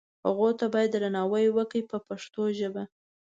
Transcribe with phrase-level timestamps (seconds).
[0.25, 2.83] هغو ته باید درناوی وکړي په پښتو ژبه.